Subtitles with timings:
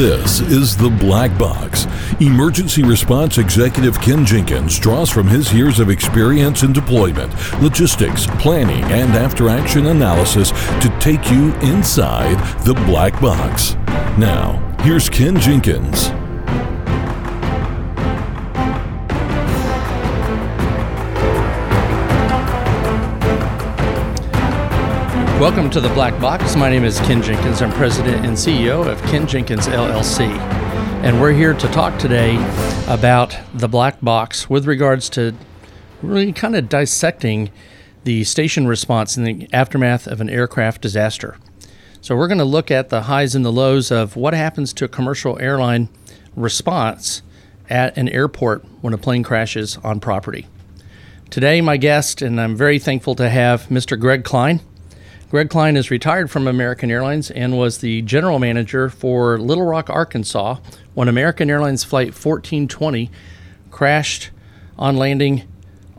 [0.00, 1.86] This is the Black Box.
[2.22, 8.84] Emergency Response Executive Ken Jenkins draws from his years of experience in deployment, logistics, planning,
[8.92, 13.72] and after action analysis to take you inside the Black Box.
[14.18, 16.10] Now, here's Ken Jenkins.
[25.40, 26.54] Welcome to the Black Box.
[26.54, 27.62] My name is Ken Jenkins.
[27.62, 30.59] I'm president and CEO of Ken Jenkins LLC.
[31.02, 32.36] And we're here to talk today
[32.86, 35.34] about the Black Box with regards to
[36.02, 37.50] really kind of dissecting
[38.04, 41.38] the station response in the aftermath of an aircraft disaster.
[42.02, 44.84] So, we're going to look at the highs and the lows of what happens to
[44.84, 45.88] a commercial airline
[46.36, 47.22] response
[47.70, 50.48] at an airport when a plane crashes on property.
[51.30, 53.98] Today, my guest, and I'm very thankful to have Mr.
[53.98, 54.60] Greg Klein.
[55.30, 59.88] Greg Klein is retired from American Airlines and was the general manager for Little Rock,
[59.88, 60.56] Arkansas,
[61.00, 63.10] when American Airlines Flight 1420
[63.70, 64.28] crashed
[64.78, 65.48] on landing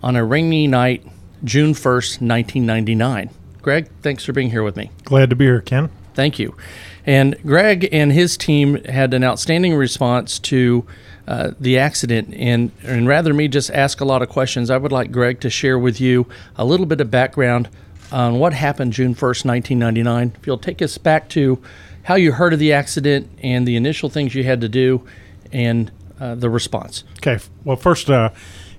[0.03, 1.03] on a rainy night,
[1.43, 3.31] June 1st, 1999.
[3.63, 4.91] Greg, thanks for being here with me.
[5.03, 5.89] Glad to be here, Ken.
[6.13, 6.55] Thank you.
[7.03, 10.85] And Greg and his team had an outstanding response to
[11.27, 12.35] uh, the accident.
[12.35, 15.49] And, and rather me just ask a lot of questions, I would like Greg to
[15.49, 16.27] share with you
[16.57, 17.69] a little bit of background
[18.11, 20.33] on what happened June 1st, 1999.
[20.39, 21.59] If you'll take us back to
[22.03, 25.05] how you heard of the accident and the initial things you had to do
[25.51, 27.03] and uh, the response.
[27.17, 27.39] Okay.
[27.63, 28.29] Well, first, uh,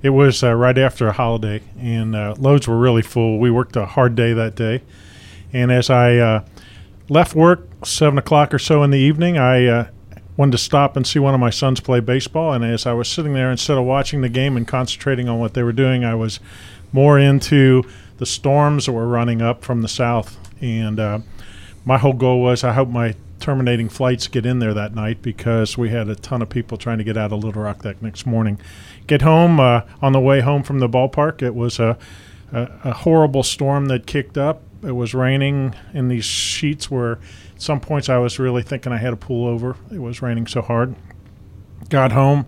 [0.03, 3.39] it was uh, right after a holiday, and uh, loads were really full.
[3.39, 4.83] We worked a hard day that day.
[5.53, 6.45] And as I uh,
[7.09, 9.89] left work, 7 o'clock or so in the evening, I uh,
[10.37, 12.53] wanted to stop and see one of my sons play baseball.
[12.53, 15.55] And as I was sitting there, instead of watching the game and concentrating on what
[15.55, 16.41] they were doing, I was
[16.93, 17.85] more into
[18.19, 20.39] the storms that were running up from the south.
[20.61, 20.99] And
[21.85, 25.77] my whole goal was I hope my terminating flights get in there that night because
[25.77, 28.25] we had a ton of people trying to get out of Little Rock that next
[28.25, 28.61] morning.
[29.07, 31.43] Get home uh, on the way home from the ballpark.
[31.43, 31.99] It was a,
[32.53, 34.63] a, a, horrible storm that kicked up.
[34.85, 37.19] It was raining, and these sheets were.
[37.55, 39.77] At some points, I was really thinking I had to pull over.
[39.93, 40.95] It was raining so hard.
[41.89, 42.47] Got home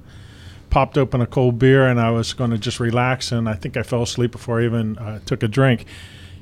[0.75, 3.77] popped open a cold beer and I was going to just relax, and I think
[3.77, 5.87] I fell asleep before I even uh, took a drink.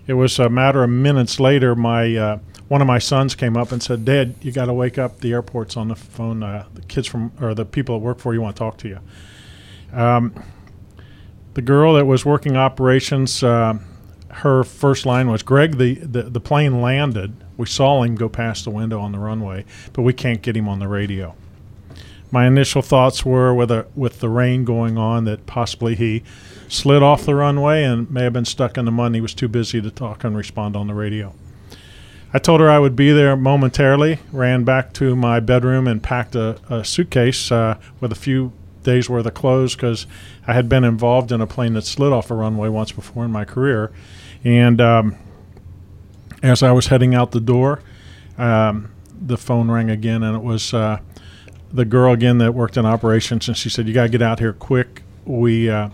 [0.06, 1.74] It was a matter of minutes later.
[1.74, 4.98] My uh, one of my sons came up and said, "Dad, you got to wake
[4.98, 5.20] up.
[5.20, 6.42] The airport's on the phone.
[6.42, 8.88] Uh, the kids from or the people that work for you want to talk to
[8.88, 8.98] you."
[9.92, 10.34] Um,
[11.54, 13.78] the girl that was working operations, uh,
[14.28, 17.34] her first line was, "Greg, the, the the plane landed.
[17.56, 20.69] We saw him go past the window on the runway, but we can't get him
[20.69, 21.34] on the radio."
[22.32, 26.25] My initial thoughts were with with the rain going on that possibly he
[26.66, 29.15] slid off the runway and may have been stuck in the mud.
[29.15, 31.34] He was too busy to talk and respond on the radio.
[32.32, 34.19] I told her I would be there momentarily.
[34.32, 39.10] Ran back to my bedroom and packed a, a suitcase uh, with a few days
[39.10, 40.06] worth of clothes because
[40.47, 43.31] I had been involved in a plane that slid off a runway once before in
[43.31, 43.93] my career.
[44.43, 45.16] And um,
[46.43, 47.82] as I was heading out the door,
[48.38, 50.72] um, the phone rang again, and it was.
[50.72, 51.00] Uh,
[51.72, 54.38] the girl again that worked in operations, and she said, "You got to get out
[54.38, 55.02] here quick.
[55.24, 55.90] We uh,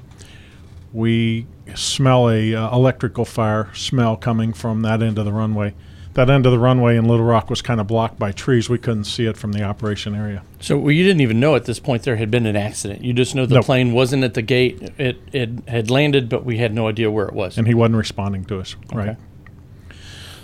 [0.92, 5.74] we smell a uh, electrical fire smell coming from that end of the runway.
[6.14, 8.68] That end of the runway in Little Rock was kind of blocked by trees.
[8.68, 10.42] We couldn't see it from the operation area.
[10.58, 13.04] So well, you didn't even know at this point there had been an accident.
[13.04, 13.66] You just know the nope.
[13.66, 14.82] plane wasn't at the gate.
[14.98, 17.56] It it had landed, but we had no idea where it was.
[17.56, 18.74] And he wasn't responding to us.
[18.92, 19.16] Right.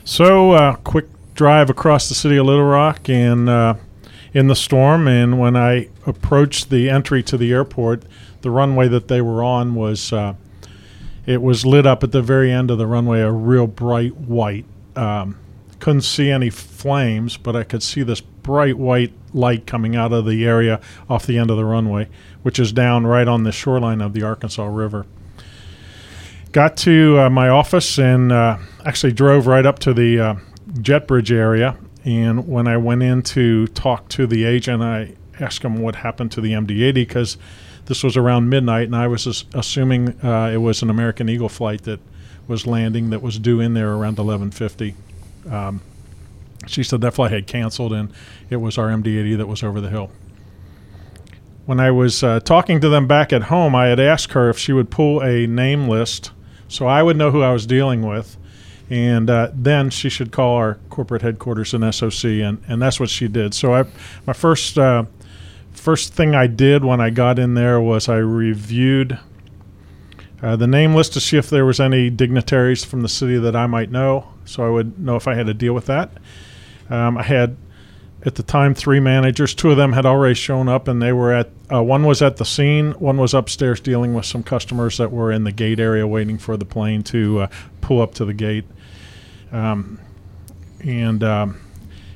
[0.05, 3.75] So uh, quick drive across the city of Little Rock and uh,
[4.35, 5.09] in the storm.
[5.09, 8.03] And when I approached the entry to the airport,
[8.43, 10.35] the runway that they were on was uh,
[11.25, 14.67] it was lit up at the very end of the runway, a real bright white.
[14.97, 15.39] Um,
[15.79, 20.27] couldn't see any flames, but I could see this bright white light coming out of
[20.27, 22.09] the area off the end of the runway,
[22.43, 25.07] which is down right on the shoreline of the Arkansas River.
[26.53, 30.35] Got to uh, my office and uh, actually drove right up to the uh,
[30.81, 35.63] jet bridge area and when I went in to talk to the agent, I asked
[35.63, 37.37] him what happened to the MD-80 because
[37.87, 41.83] this was around midnight, and I was assuming uh, it was an American Eagle flight
[41.83, 42.01] that
[42.47, 44.95] was landing that was due in there around 11:50.
[45.51, 45.81] Um,
[46.67, 48.11] she said that flight had canceled, and
[48.49, 50.11] it was our MD-80 that was over the hill.
[51.67, 54.59] when I was uh, talking to them back at home, I had asked her if
[54.59, 56.31] she would pull a name list
[56.69, 58.37] so I would know who I was dealing with.
[58.91, 63.09] And uh, then she should call our corporate headquarters in SOC, and, and that's what
[63.09, 63.55] she did.
[63.55, 63.85] So I,
[64.27, 65.05] my first uh,
[65.73, 69.19] first thing I did when I got in there was I reviewed
[70.43, 73.57] uh, the name list to see if there was any dignitaries from the city that
[73.57, 76.11] I might know, so I would know if I had to deal with that.
[76.91, 77.57] Um, I had
[78.25, 79.55] at the time three managers.
[79.55, 82.37] Two of them had already shown up, and they were at uh, one was at
[82.37, 86.07] the scene, one was upstairs dealing with some customers that were in the gate area
[86.07, 87.47] waiting for the plane to uh,
[87.81, 88.65] pull up to the gate.
[89.53, 89.99] Um,
[90.81, 91.61] and um,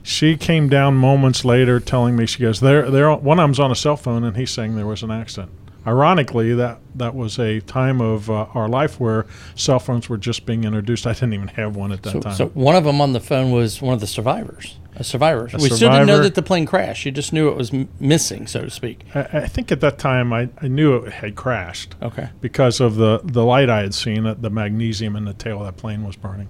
[0.02, 3.70] she came down moments later, telling me she goes, "There, there." One of them's on
[3.70, 5.52] a cell phone, and he's saying there was an accident.
[5.86, 10.44] Ironically, that that was a time of uh, our life where cell phones were just
[10.44, 11.06] being introduced.
[11.06, 12.34] I didn't even have one at that So, time.
[12.34, 14.76] so one of them on the phone was one of the survivors.
[14.98, 15.48] A survivor.
[15.52, 17.04] A we still didn't know that the plane crashed.
[17.06, 19.04] You just knew it was m- missing, so to speak.
[19.14, 21.94] I, I think at that time I, I knew it had crashed.
[22.02, 22.30] Okay.
[22.40, 25.66] because of the, the light I had seen, uh, the magnesium in the tail of
[25.66, 26.48] that plane was burning.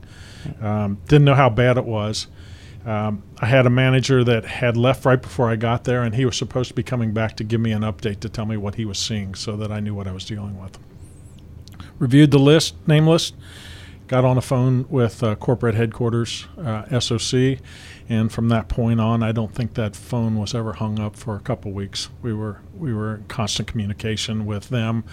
[0.62, 2.29] Um, didn't know how bad it was.
[2.87, 6.25] Um, I had a manager that had left right before I got there, and he
[6.25, 8.77] was supposed to be coming back to give me an update to tell me what
[8.77, 10.79] he was seeing so that I knew what I was dealing with.
[11.99, 13.35] Reviewed the list, name list,
[14.09, 17.59] got on the phone with uh, corporate headquarters, uh, SOC,
[18.09, 21.37] and from that point on, I don't think that phone was ever hung up for
[21.37, 22.09] a couple weeks.
[22.23, 25.05] We were we were in constant communication with them,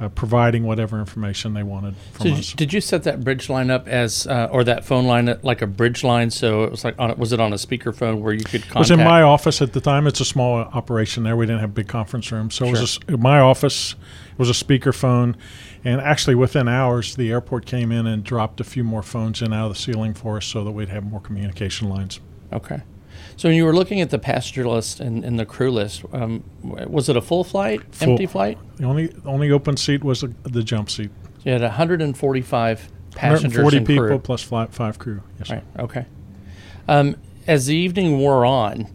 [0.00, 2.52] uh, providing whatever information they wanted from So us.
[2.54, 5.60] did you, set that bridge line up as, uh, or that phone line at- like
[5.60, 6.30] a bridge line?
[6.30, 8.76] So it was like, on, was it on a speakerphone where you could contact?
[8.76, 10.06] It was in my office at the time.
[10.06, 11.36] It's a small operation there.
[11.36, 13.94] We didn't have a big conference rooms, so it was a s my office.
[14.32, 15.34] It was a speakerphone,
[15.84, 19.52] and actually within hours, the airport came in and dropped a few more phones in
[19.52, 22.20] out of the ceiling for us, so that we'd have more communication lines.
[22.52, 22.80] Okay.
[23.40, 26.44] So when you were looking at the passenger list and, and the crew list, um,
[26.62, 28.10] was it a full flight, Full.
[28.10, 28.58] empty flight?
[28.76, 31.10] The only only open seat was the, the jump seat.
[31.38, 34.18] So you had 145 passengers 140 and people crew.
[34.18, 35.22] plus five, five crew.
[35.38, 35.48] Yes.
[35.52, 35.64] Right.
[35.78, 36.04] Okay.
[36.86, 37.16] Um,
[37.46, 38.88] as the evening wore on,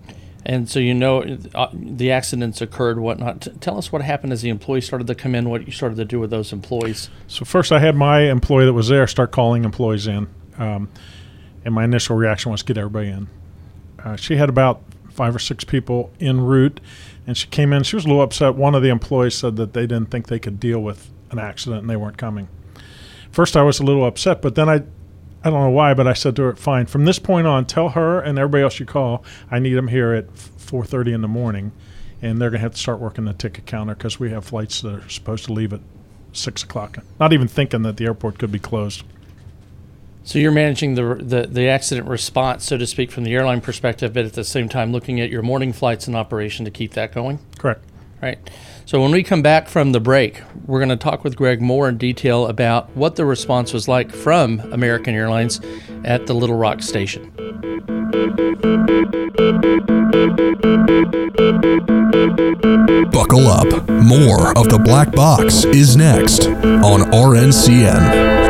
[0.45, 1.23] and so you know
[1.55, 3.41] uh, the accidents occurred, whatnot.
[3.41, 5.49] T- tell us what happened as the employees started to come in.
[5.49, 7.09] What you started to do with those employees.
[7.25, 10.27] So first, I had my employee that was there start calling employees in,
[10.59, 10.87] um,
[11.65, 13.27] and my initial reaction was get everybody in.
[14.05, 16.79] Uh, she had about five or six people en route,
[17.25, 17.83] and she came in.
[17.83, 18.55] She was a little upset.
[18.55, 21.81] One of the employees said that they didn't think they could deal with an accident
[21.81, 22.47] and they weren't coming.
[23.31, 24.75] First, I was a little upset, but then I,
[25.43, 26.85] I don't know why, but I said to her, "Fine.
[26.85, 30.13] From this point on, tell her and everybody else you call, I need them here
[30.13, 31.71] at 4:30 in the morning,
[32.21, 34.93] and they're gonna have to start working the ticket counter because we have flights that
[34.93, 35.81] are supposed to leave at
[36.33, 36.99] six o'clock.
[37.19, 39.03] Not even thinking that the airport could be closed.
[40.25, 44.13] So you're managing the, the the accident response, so to speak, from the airline perspective,
[44.13, 47.13] but at the same time looking at your morning flights in operation to keep that
[47.13, 47.39] going.
[47.59, 47.85] Correct.
[48.21, 48.39] Right.
[48.85, 51.87] So when we come back from the break, we're going to talk with Greg more
[51.87, 55.61] in detail about what the response was like from American Airlines
[56.03, 57.29] at the Little Rock station.
[63.11, 63.89] Buckle up.
[63.89, 68.44] More of the Black Box is next on RNCN.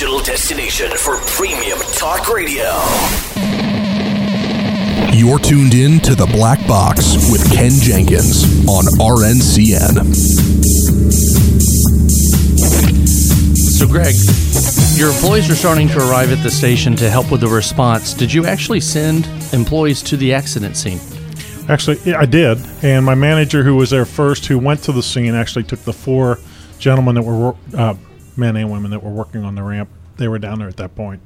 [0.00, 2.64] Digital destination for premium talk radio.
[5.12, 10.14] You're tuned in to the Black Box with Ken Jenkins on RNCN.
[13.54, 14.14] So, Greg,
[14.98, 18.14] your employees are starting to arrive at the station to help with the response.
[18.14, 20.98] Did you actually send employees to the accident scene?
[21.68, 25.02] Actually, yeah, I did, and my manager, who was there first, who went to the
[25.02, 26.38] scene, actually took the four
[26.78, 27.94] gentlemen that were uh,
[28.40, 29.88] men and women that were working on the ramp.
[30.20, 31.22] They were down there at that point.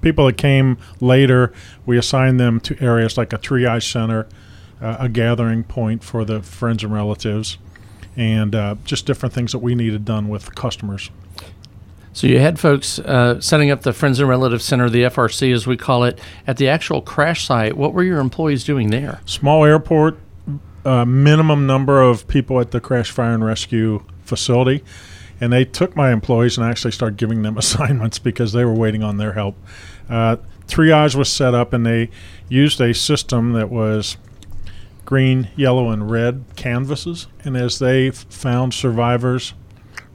[0.00, 1.52] People that came later,
[1.86, 4.26] we assigned them to areas like a triage center,
[4.80, 7.56] uh, a gathering point for the friends and relatives,
[8.16, 11.10] and uh, just different things that we needed done with customers.
[12.12, 15.68] So you had folks uh, setting up the Friends and Relative Center, the FRC as
[15.68, 17.76] we call it, at the actual crash site.
[17.76, 19.20] What were your employees doing there?
[19.24, 20.18] Small airport,
[20.84, 24.82] uh, minimum number of people at the crash fire and rescue facility.
[25.42, 29.02] And they took my employees and actually started giving them assignments because they were waiting
[29.02, 29.56] on their help.
[30.08, 30.36] Uh,
[30.68, 32.10] triage was set up and they
[32.48, 34.16] used a system that was
[35.04, 37.26] green, yellow, and red canvases.
[37.42, 39.52] And as they found survivors,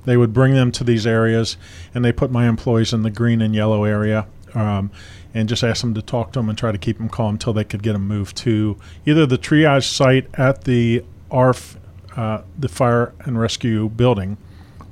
[0.05, 1.57] they would bring them to these areas
[1.93, 4.91] and they put my employees in the green and yellow area um,
[5.33, 7.51] and just ask them to talk to them and try to keep them calm until
[7.51, 11.75] they could get them moved to either the triage site at the ARF,
[12.15, 14.37] uh, the fire and rescue building,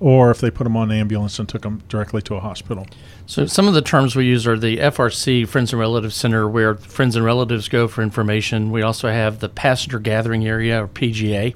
[0.06, 2.86] or if they put them on an ambulance and took them directly to a hospital.
[3.26, 6.76] So some of the terms we use are the FRC Friends and Relatives Center, where
[6.76, 8.70] friends and relatives go for information.
[8.70, 11.56] We also have the Passenger Gathering Area, or PGA.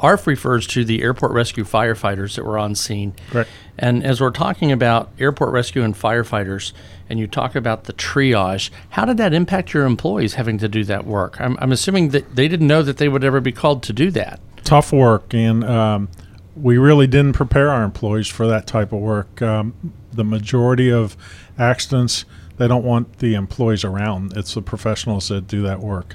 [0.00, 3.14] ARF refers to the airport rescue firefighters that were on scene.
[3.30, 3.48] Correct.
[3.78, 6.72] And as we're talking about airport rescue and firefighters,
[7.08, 10.82] and you talk about the triage, how did that impact your employees having to do
[10.82, 11.40] that work?
[11.40, 14.10] I'm, I'm assuming that they didn't know that they would ever be called to do
[14.10, 14.40] that.
[14.64, 16.08] Tough work, and um,
[16.56, 19.42] we really didn't prepare our employees for that type of work.
[19.42, 19.74] Um,
[20.12, 21.16] the majority of
[21.58, 22.24] accidents,
[22.56, 24.36] they don't want the employees around.
[24.36, 26.14] It's the professionals that do that work.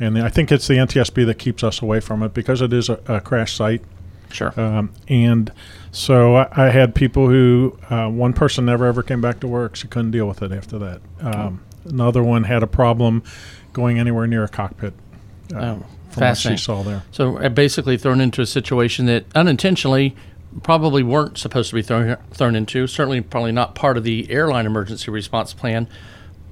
[0.00, 2.88] And I think it's the NTSB that keeps us away from it because it is
[2.88, 3.82] a, a crash site.
[4.32, 4.58] Sure.
[4.58, 5.52] Um, and
[5.92, 9.76] so I, I had people who, uh, one person never ever came back to work.
[9.76, 11.00] She couldn't deal with it after that.
[11.20, 13.22] Um, another one had a problem
[13.72, 14.94] going anywhere near a cockpit.
[15.54, 17.02] Uh, Oh, from what she saw there.
[17.10, 20.14] So uh, basically thrown into a situation that unintentionally
[20.62, 22.86] probably weren't supposed to be thrown thrown into.
[22.86, 25.88] Certainly, probably not part of the airline emergency response plan,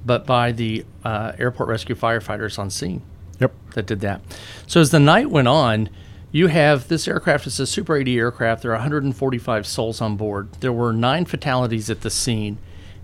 [0.05, 3.01] but by the uh, airport rescue firefighters on scene
[3.39, 3.53] Yep.
[3.73, 4.21] that did that.
[4.67, 5.89] So as the night went on,
[6.31, 8.61] you have this aircraft is a Super 80 aircraft.
[8.63, 10.51] There are 145 souls on board.
[10.61, 12.57] There were nine fatalities at the scene,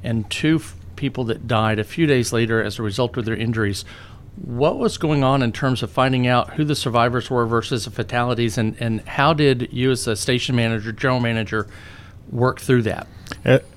[0.03, 3.35] and two f- people that died a few days later as a result of their
[3.35, 3.83] injuries.
[4.43, 7.91] What was going on in terms of finding out who the survivors were versus the
[7.91, 11.67] fatalities, and, and how did you, as a station manager, general manager,
[12.29, 13.07] work through that?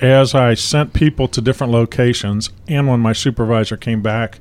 [0.00, 4.40] As I sent people to different locations, and when my supervisor came back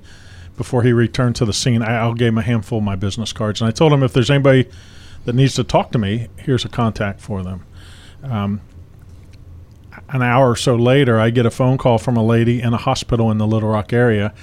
[0.57, 3.61] before he returned to the scene, I, gave him a handful of my business cards,
[3.61, 4.69] and I told him if there's anybody
[5.25, 7.65] that needs to talk to me, here's a contact for them.
[8.23, 8.61] Um,
[10.09, 12.77] an hour or so later, I get a phone call from a lady in a
[12.77, 14.33] hospital in the Little Rock area,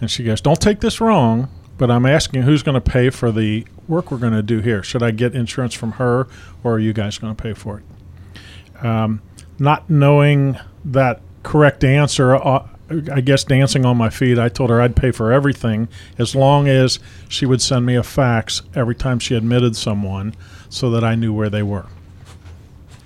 [0.00, 3.32] and she goes, "Don't take this wrong." But I'm asking who's going to pay for
[3.32, 4.82] the work we're going to do here.
[4.82, 6.28] Should I get insurance from her,
[6.62, 8.84] or are you guys going to pay for it?
[8.84, 9.22] Um,
[9.58, 12.66] not knowing that correct answer, uh,
[13.10, 15.88] I guess dancing on my feet, I told her I'd pay for everything
[16.18, 20.34] as long as she would send me a fax every time she admitted someone
[20.68, 21.86] so that I knew where they were.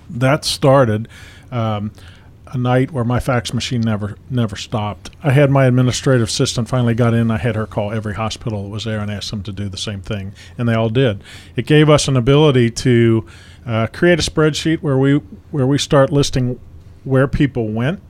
[0.09, 1.07] That started
[1.51, 1.91] um,
[2.47, 5.09] a night where my fax machine never never stopped.
[5.23, 7.31] I had my administrative assistant finally got in.
[7.31, 9.77] I had her call every hospital that was there and ask them to do the
[9.77, 11.23] same thing, and they all did.
[11.55, 13.25] It gave us an ability to
[13.65, 15.15] uh, create a spreadsheet where we
[15.51, 16.59] where we start listing
[17.03, 18.01] where people went,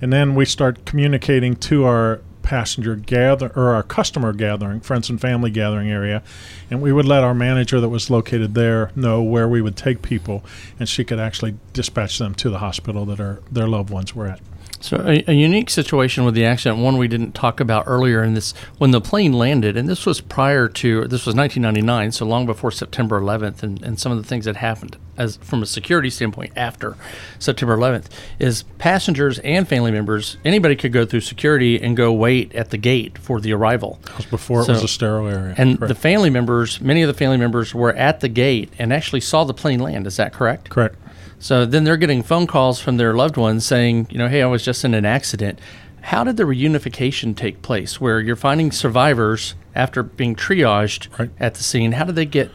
[0.00, 5.20] and then we start communicating to our passenger gather or our customer gathering, friends and
[5.20, 6.22] family gathering area,
[6.70, 10.00] and we would let our manager that was located there know where we would take
[10.00, 10.44] people,
[10.78, 14.28] and she could actually dispatch them to the hospital that our their loved ones were
[14.28, 14.40] at.
[14.80, 18.34] So a, a unique situation with the accident, one we didn't talk about earlier in
[18.34, 22.46] this, when the plane landed, and this was prior to, this was 1999, so long
[22.46, 26.10] before September 11th, and, and some of the things that happened as from a security
[26.10, 26.96] standpoint after
[27.38, 28.06] September 11th,
[28.38, 32.78] is passengers and family members, anybody could go through security and go wait at the
[32.78, 33.98] gate for the arrival.
[34.16, 35.54] Was before it was a sterile area.
[35.56, 35.88] And correct.
[35.88, 39.44] the family members, many of the family members were at the gate and actually saw
[39.44, 40.06] the plane land.
[40.06, 40.70] Is that correct?
[40.70, 40.96] correct.
[41.38, 44.46] So then they're getting phone calls from their loved ones saying, you know, hey, I
[44.46, 45.58] was just in an accident.
[46.00, 51.30] How did the reunification take place where you're finding survivors after being triaged Right.
[51.40, 51.92] at the scene?
[51.92, 52.50] How did they get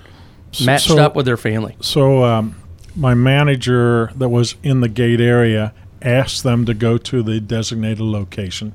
[0.63, 1.75] matched so- up with their family?
[1.81, 2.55] So um,
[2.95, 8.01] my manager that was in the gate area asked them to go to the designated
[8.01, 8.73] location.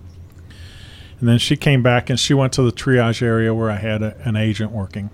[1.18, 4.02] And then she came back and she went to the triage area where I had
[4.02, 5.10] a, an agent working.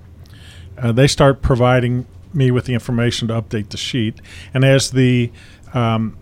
[0.76, 4.20] Uh, they start providing me with the information to update the sheet,
[4.54, 5.30] and as the
[5.74, 6.16] um,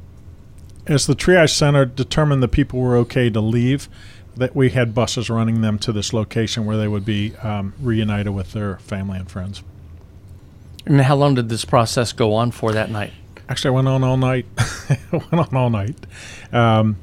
[0.87, 3.89] as the triage center determined the people were okay to leave,
[4.37, 8.35] that we had buses running them to this location where they would be um, reunited
[8.35, 9.63] with their family and friends.
[10.87, 13.13] And how long did this process go on for that night?
[13.49, 14.47] Actually, I went on all night.
[15.13, 15.97] went on all night.
[16.53, 16.97] Um,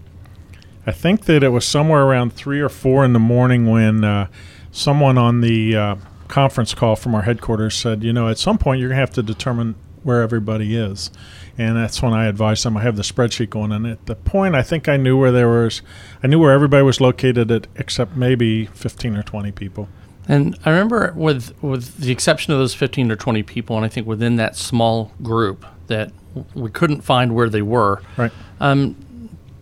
[0.85, 4.27] I think that it was somewhere around three or four in the morning when uh,
[4.71, 5.95] someone on the uh,
[6.29, 9.23] conference call from our headquarters said, "You know, at some point you're gonna have to
[9.23, 11.11] determine where everybody is,"
[11.57, 12.77] and that's when I advised them.
[12.77, 15.49] I have the spreadsheet going, and at the point, I think I knew where there
[15.49, 15.81] was,
[16.23, 19.89] I knew where everybody was located, at, except maybe 15 or 20 people.
[20.27, 23.89] And I remember, with with the exception of those fifteen or twenty people, and I
[23.89, 26.11] think within that small group that
[26.53, 28.01] we couldn't find where they were.
[28.17, 28.31] Right.
[28.59, 28.95] Um,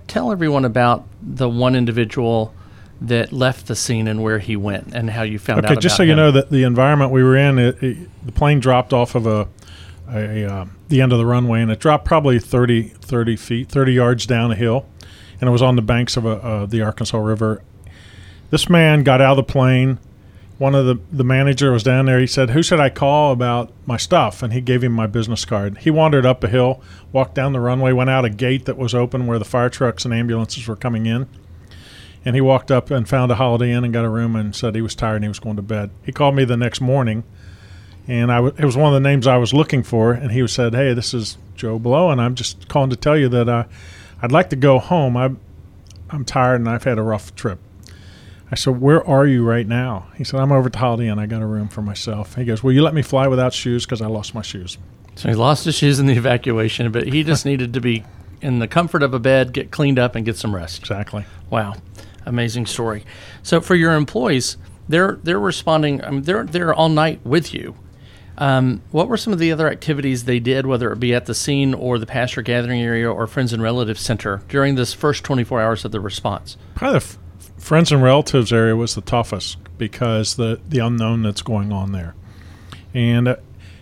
[0.08, 2.54] tell everyone about the one individual
[3.02, 5.72] that left the scene and where he went and how you found out.
[5.72, 8.60] Okay, just so you know that the environment we were in, it, it, the plane
[8.60, 9.48] dropped off of a,
[10.10, 13.94] a uh, the end of the runway, and it dropped probably 30, 30 feet, 30
[13.94, 14.86] yards down a hill,
[15.40, 17.62] and it was on the banks of a, uh, the Arkansas River.
[18.50, 20.00] This man got out of the plane,
[20.58, 22.20] one of the the manager was down there.
[22.20, 25.44] He said, "Who should I call about my stuff?" And he gave him my business
[25.44, 25.80] card.
[25.80, 26.82] He wandered up a hill,
[27.12, 30.06] walked down the runway, went out a gate that was open where the fire trucks
[30.06, 31.28] and ambulances were coming in.
[32.24, 34.76] And he walked up and found a Holiday Inn and got a room and said
[34.76, 35.92] he was tired and he was going to bed.
[36.04, 37.24] He called me the next morning,
[38.08, 40.14] and I w- it was one of the names I was looking for.
[40.14, 43.28] And he said, "Hey, this is Joe Blow, and I'm just calling to tell you
[43.30, 43.66] that I,
[44.22, 45.18] I'd like to go home.
[45.18, 45.40] I'm
[46.10, 47.60] I'm tired and I've had a rough trip."
[48.52, 50.08] I said, Where are you right now?
[50.16, 51.20] He said, I'm over at the Holiday Inn.
[51.20, 52.36] I got a room for myself.
[52.36, 54.78] He goes, Will you let me fly without shoes because I lost my shoes?
[55.16, 58.04] So he lost his shoes in the evacuation, but he just needed to be
[58.42, 60.80] in the comfort of a bed, get cleaned up, and get some rest.
[60.80, 61.25] Exactly.
[61.50, 61.75] Wow,
[62.25, 63.04] amazing story.
[63.42, 66.04] So for your employees, they're they're responding.
[66.04, 67.75] I mean, they're they're all night with you.
[68.38, 71.34] Um, what were some of the other activities they did, whether it be at the
[71.34, 75.62] scene or the passenger gathering area or friends and relatives center during this first 24
[75.62, 76.58] hours of the response?
[76.75, 77.18] Probably the f-
[77.66, 82.14] friends and relatives area was the toughest because the the unknown that's going on there.
[82.94, 83.36] And uh,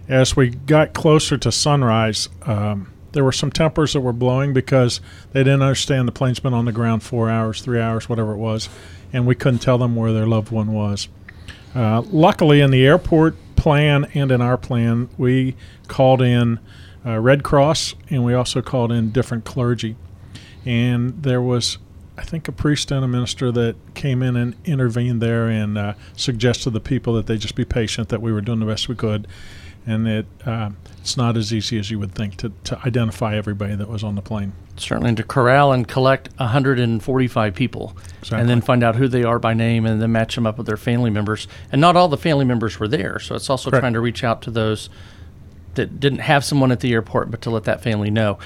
[0.08, 5.02] as we got closer to sunrise, um, there were some tempers that were blowing because
[5.34, 8.38] they didn't understand the plane's been on the ground four hours, three hours, whatever it
[8.38, 8.70] was,
[9.12, 11.10] and we couldn't tell them where their loved one was.
[11.76, 15.56] Uh, luckily, in the airport plan and in our plan, we
[15.90, 16.58] called in
[17.06, 19.98] uh, Red Cross and we also called in different clergy.
[20.66, 21.78] And there was,
[22.18, 25.94] I think, a priest and a minister that came in and intervened there and uh,
[26.16, 28.88] suggested to the people that they just be patient, that we were doing the best
[28.88, 29.28] we could.
[29.86, 30.70] And it, uh,
[31.02, 34.16] it's not as easy as you would think to, to identify everybody that was on
[34.16, 34.54] the plane.
[34.78, 38.40] Certainly to corral and collect 145 people Exactly.
[38.40, 40.68] and then find out who they are by name and then match them up with
[40.68, 41.48] their family members.
[41.72, 43.20] And not all the family members were there.
[43.20, 43.82] So it's also Correct.
[43.82, 44.90] trying to reach out to those
[45.76, 48.38] that didn't have someone at the airport, but to let that family know.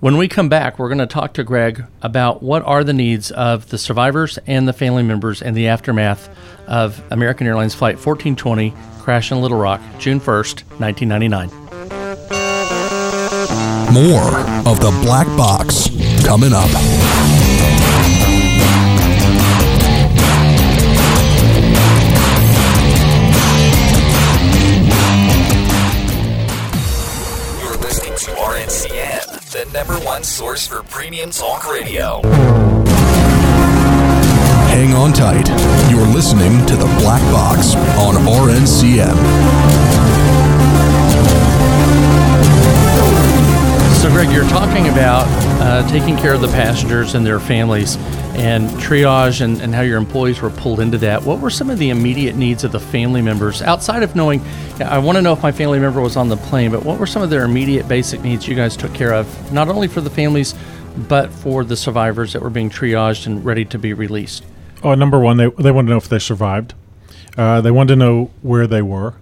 [0.00, 3.30] When we come back, we're going to talk to Greg about what are the needs
[3.30, 6.28] of the survivors and the family members in the aftermath
[6.66, 11.48] of American Airlines Flight 1420 crash in Little Rock, June 1st, 1999.
[13.94, 14.36] More
[14.70, 15.88] of the Black Box
[16.26, 16.68] coming up.
[30.26, 32.20] Source for premium talk radio.
[34.68, 35.48] Hang on tight.
[35.88, 39.16] You're listening to the Black Box on RNCM.
[44.02, 45.26] So, Greg, you're talking about
[45.62, 47.96] uh, taking care of the passengers and their families
[48.36, 51.22] and triage and, and how your employees were pulled into that.
[51.22, 54.42] What were some of the immediate needs of the family members outside of knowing,
[54.78, 57.06] I want to know if my family member was on the plane, but what were
[57.06, 60.10] some of their immediate basic needs you guys took care of, not only for the
[60.10, 60.54] families,
[61.08, 64.44] but for the survivors that were being triaged and ready to be released?
[64.82, 66.74] Oh, number one, they, they wanted to know if they survived.
[67.38, 69.14] Uh, they wanted to know where they were.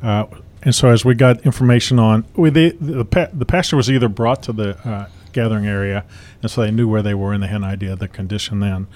[0.00, 0.26] Uh,
[0.62, 4.44] and so as we got information on, we, they, the, the pastor was either brought
[4.44, 6.04] to the uh, gathering area,
[6.40, 8.60] and so they knew where they were and they had an idea of the condition
[8.60, 8.86] then.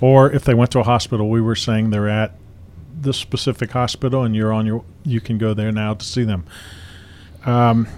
[0.00, 2.34] Or if they went to a hospital, we were saying they're at
[2.94, 6.44] this specific hospital and you're on your, you can go there now to see them.
[7.46, 7.88] Um,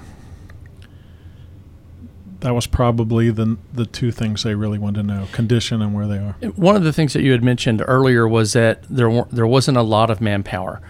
[2.41, 6.07] that was probably the the two things they really wanted to know: condition and where
[6.07, 6.37] they are.
[6.55, 9.83] One of the things that you had mentioned earlier was that there there wasn't a
[9.83, 10.81] lot of manpower,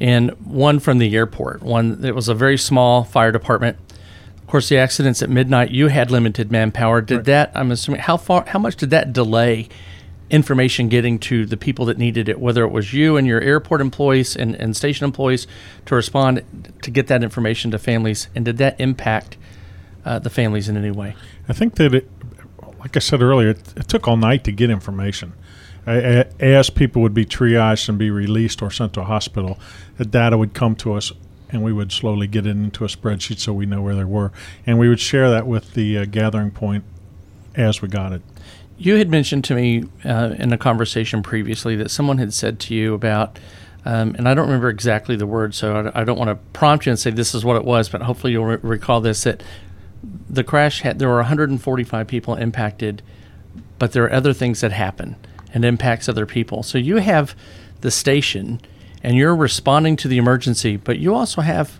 [0.00, 1.62] and one from the airport.
[1.62, 3.78] One it was a very small fire department.
[4.46, 7.00] Of course, the accidents at midnight, you had limited manpower.
[7.00, 7.50] Did that?
[7.52, 8.44] I'm assuming how far?
[8.46, 9.68] How much did that delay
[10.30, 12.38] information getting to the people that needed it?
[12.38, 15.48] Whether it was you and your airport employees and, and station employees
[15.86, 16.44] to respond
[16.82, 19.36] to get that information to families, and did that impact
[20.04, 21.16] uh, the families in any way?
[21.48, 22.08] I think that, it,
[22.78, 25.32] like I said earlier, it, it took all night to get information.
[25.88, 29.58] I, I, as people would be triaged and be released or sent to a hospital,
[29.96, 31.10] the data would come to us,
[31.50, 34.32] and we would slowly get it into a spreadsheet so we know where they were,
[34.66, 36.84] and we would share that with the uh, gathering point
[37.54, 38.22] as we got it.
[38.78, 42.74] You had mentioned to me uh, in a conversation previously that someone had said to
[42.74, 43.38] you about,
[43.84, 46.86] um, and I don't remember exactly the word, so I, I don't want to prompt
[46.86, 49.42] you and say this is what it was, but hopefully you'll re- recall this that
[50.28, 53.02] the crash had there were 145 people impacted,
[53.78, 55.16] but there are other things that happen
[55.54, 56.62] and impacts other people.
[56.62, 57.34] So you have
[57.80, 58.60] the station,
[59.06, 61.78] and you're responding to the emergency, but you also have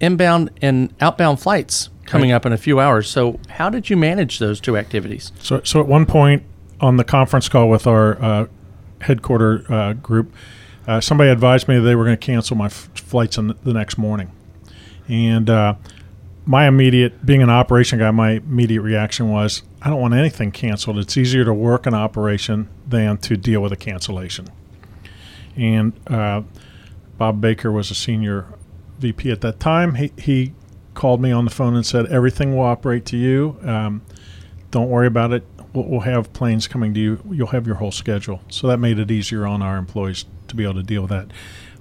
[0.00, 2.36] inbound and outbound flights coming Right.
[2.36, 3.08] up in a few hours.
[3.08, 5.32] So how did you manage those two activities?
[5.40, 6.42] So, so at one point
[6.80, 8.46] on the conference call with our uh,
[9.00, 10.32] headquarter uh, group,
[10.86, 13.72] uh, somebody advised me that they were going to cancel my f- flights on the
[13.72, 14.30] next morning,
[15.08, 15.74] and uh,
[16.46, 20.98] my immediate, being an operation guy, my immediate reaction was, I don't want anything canceled.
[20.98, 24.48] It's easier to work an operation than to deal with a cancellation.
[25.56, 26.42] And uh,
[27.18, 28.46] Bob Baker was a senior
[28.98, 29.94] VP at that time.
[29.94, 30.52] He, he
[30.94, 33.56] called me on the phone and said, Everything will operate to you.
[33.62, 34.02] Um,
[34.70, 35.44] don't worry about it.
[35.72, 37.22] We'll, we'll have planes coming to you.
[37.30, 38.40] You'll have your whole schedule.
[38.48, 41.30] So that made it easier on our employees to be able to deal with that.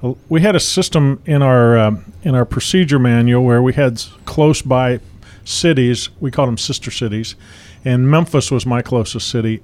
[0.01, 4.01] Uh, We had a system in our um, in our procedure manual where we had
[4.25, 4.99] close by
[5.43, 6.09] cities.
[6.19, 7.35] We called them sister cities,
[7.83, 9.61] and Memphis was my closest city.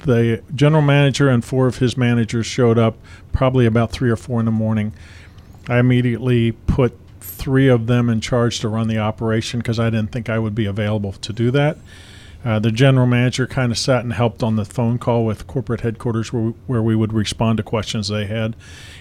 [0.00, 2.96] The general manager and four of his managers showed up
[3.32, 4.92] probably about three or four in the morning.
[5.68, 10.12] I immediately put three of them in charge to run the operation because I didn't
[10.12, 11.78] think I would be available to do that.
[12.44, 15.80] Uh, the general manager kind of sat and helped on the phone call with corporate
[15.80, 18.54] headquarters where we, where we would respond to questions they had.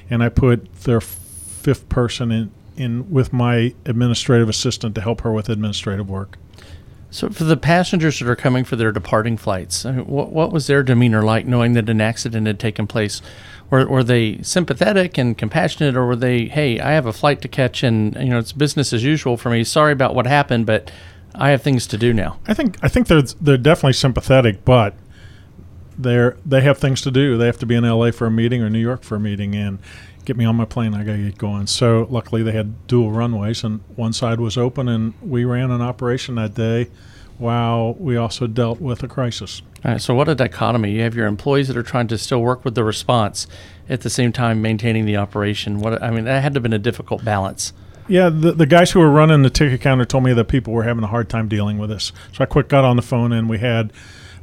[0.09, 5.31] And I put their fifth person in, in with my administrative assistant to help her
[5.31, 6.37] with administrative work.
[7.17, 10.83] So, for the passengers that are coming for their departing flights, what, what was their
[10.83, 13.23] demeanor like knowing that an accident had taken place?
[13.71, 17.47] Were, were they sympathetic and compassionate, or were they, hey, I have a flight to
[17.47, 19.63] catch and you know it's business as usual for me.
[19.63, 20.91] Sorry about what happened, but
[21.33, 22.37] I have things to do now.
[22.47, 24.93] I think I think they're they're definitely sympathetic, but
[25.97, 27.35] they're they have things to do.
[27.35, 28.11] They have to be in L.A.
[28.11, 29.79] for a meeting or New York for a meeting, and
[30.27, 30.93] get me on my plane.
[30.93, 31.67] I gotta get going.
[31.67, 35.81] So luckily they had dual runways, and one side was open, and we ran an
[35.81, 36.89] operation that day,
[37.37, 39.61] while we also dealt with a crisis.
[39.85, 40.91] All right, so what a dichotomy.
[40.91, 43.47] You have your employees that are trying to still work with the response
[43.87, 45.79] at the same time maintaining the operation.
[45.79, 47.71] What I mean, that had to have been a difficult balance.
[48.09, 50.83] Yeah, the, the guys who were running the ticket counter told me that people were
[50.83, 52.11] having a hard time dealing with this.
[52.33, 53.91] So I quick got on the phone and we had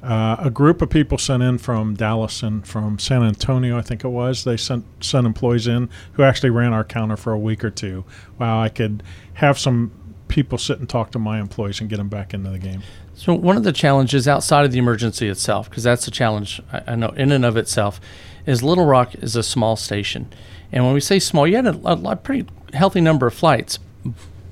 [0.05, 4.05] uh, a group of people sent in from Dallas and from San Antonio, I think
[4.05, 4.45] it was.
[4.45, 8.05] They sent sent employees in who actually ran our counter for a week or two.
[8.37, 9.03] While I could
[9.35, 9.93] have some
[10.29, 12.83] people sit and talk to my employees and get them back into the game.
[13.14, 16.83] So one of the challenges outside of the emergency itself, because that's a challenge I,
[16.88, 18.01] I know in and of itself,
[18.45, 20.33] is Little Rock is a small station,
[20.71, 23.79] and when we say small, you had a, a, lot- pretty healthy number of flights.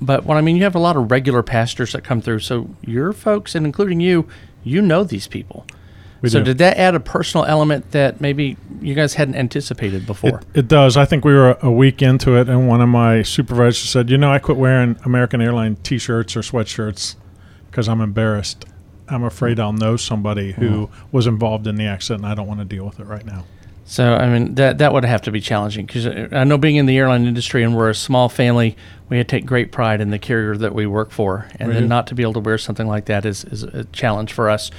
[0.01, 2.39] But what I mean, you have a lot of regular passengers that come through.
[2.39, 4.27] So your folks, and including you,
[4.63, 5.65] you know these people.
[6.21, 6.45] We so do.
[6.45, 10.39] did that add a personal element that maybe you guys hadn't anticipated before?
[10.53, 10.95] It, it does.
[10.95, 14.09] I think we were a, a week into it, and one of my supervisors said,
[14.09, 17.17] "You know, I quit wearing American Airline T-shirts or sweatshirts
[17.69, 18.63] because I'm embarrassed.
[19.09, 21.07] I'm afraid I'll know somebody who hmm.
[21.11, 23.43] was involved in the accident, and I don't want to deal with it right now."
[23.85, 26.85] So I mean that that would have to be challenging because I know being in
[26.85, 28.77] the airline industry and we're a small family,
[29.09, 32.07] we take great pride in the carrier that we work for, and We then not
[32.07, 34.71] to be able to wear something like that is is a challenge for us.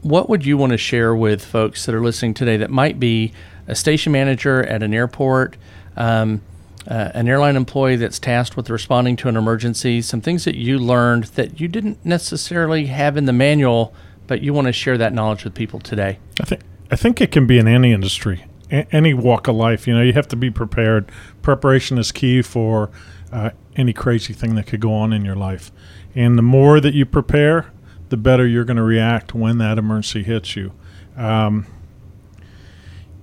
[0.00, 3.32] What would you want to share with folks that are listening today that might be
[3.66, 5.56] a station manager at an airport?
[5.96, 6.42] Um,
[6.88, 10.78] uh, an airline employee that's tasked with responding to an emergency, some things that you
[10.78, 13.92] learned that you didn't necessarily have in the manual,
[14.28, 16.20] but you want to share that knowledge with people today.
[16.40, 19.86] I think I think it can be in any industry, a- any walk of life.
[19.86, 21.10] You know, you have to be prepared.
[21.42, 22.90] Preparation is key for
[23.32, 25.72] uh, any crazy thing that could go on in your life,
[26.14, 27.72] and the more that you prepare,
[28.08, 30.72] the better you're going to react when that emergency hits you.
[31.16, 31.66] Um,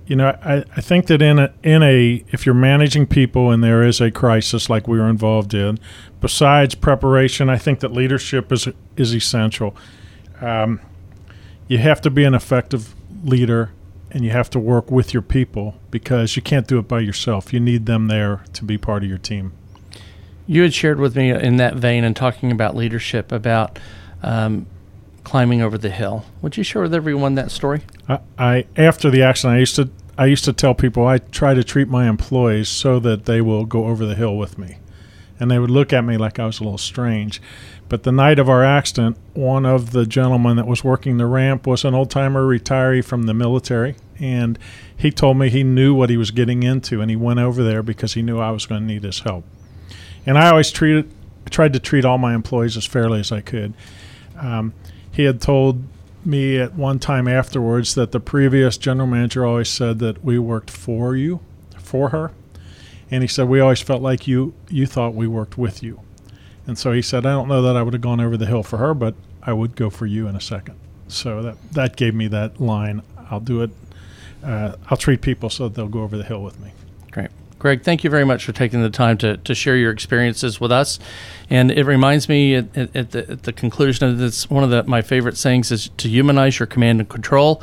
[0.06, 3.64] you know, I, I think that in a in a if you're managing people and
[3.64, 5.78] there is a crisis like we were involved in,
[6.20, 9.74] besides preparation, I think that leadership is is essential.
[10.40, 10.80] Um,
[11.68, 12.93] you have to be an effective
[13.24, 13.72] leader
[14.10, 17.52] and you have to work with your people because you can't do it by yourself.
[17.52, 19.52] You need them there to be part of your team.
[20.46, 23.78] You had shared with me in that vein and talking about leadership, about
[24.22, 24.66] um,
[25.24, 26.24] climbing over the hill.
[26.42, 27.82] Would you share with everyone that story?
[28.08, 31.54] I, I after the accident, I used to I used to tell people I try
[31.54, 34.76] to treat my employees so that they will go over the hill with me,
[35.38, 37.40] and they would look at me like I was a little strange.
[37.88, 41.66] But the night of our accident, one of the gentlemen that was working the ramp
[41.66, 44.58] was an old timer retiree from the military, and
[44.96, 47.82] he told me he knew what he was getting into, and he went over there
[47.82, 49.44] because he knew I was going to need his help.
[50.26, 51.10] And I always treated
[51.50, 53.74] tried to treat all my employees as fairly as I could.
[54.38, 54.72] Um,
[55.10, 55.84] he had told
[56.24, 60.70] me at one time afterwards that the previous general manager always said that we worked
[60.70, 61.40] for you,
[61.78, 62.32] for her,
[63.14, 66.00] and he said we always felt like you you thought we worked with you,
[66.66, 68.64] and so he said I don't know that I would have gone over the hill
[68.64, 70.76] for her, but I would go for you in a second.
[71.06, 73.02] So that that gave me that line.
[73.30, 73.70] I'll do it.
[74.42, 76.72] Uh, I'll treat people so that they'll go over the hill with me.
[77.12, 77.30] Great.
[77.60, 80.70] Greg, thank you very much for taking the time to, to share your experiences with
[80.70, 80.98] us.
[81.48, 84.82] And it reminds me at, at, the, at the conclusion of this, one of the,
[84.82, 87.62] my favorite sayings is to humanize your command and control.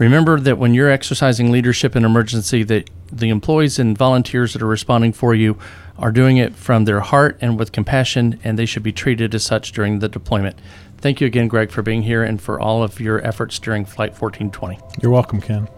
[0.00, 4.66] Remember that when you're exercising leadership in emergency, that the employees and volunteers that are
[4.66, 5.58] responding for you
[5.98, 9.44] are doing it from their heart and with compassion, and they should be treated as
[9.44, 10.58] such during the deployment.
[10.96, 14.18] Thank you again, Greg, for being here and for all of your efforts during Flight
[14.18, 14.78] 1420.
[15.02, 15.68] You're welcome, Ken.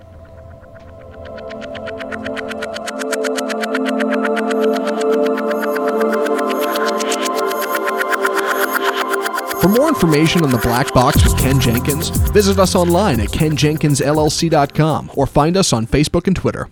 [10.12, 15.57] Information on the Black Box with Ken Jenkins, visit us online at kenjenkinsllc.com or find
[15.57, 16.68] us on Facebook and Twitter.